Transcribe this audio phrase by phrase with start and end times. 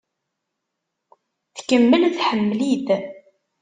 [1.57, 2.87] Tkemmel tḥemmel-it.